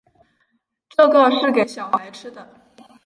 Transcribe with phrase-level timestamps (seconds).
[0.89, 2.59] 这个是给小孩吃的